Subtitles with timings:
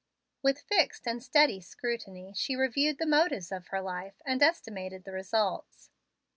[0.41, 5.11] With fixed and steady scrutiny she reviewed the motives of her life, and estimated the
[5.11, 5.91] results.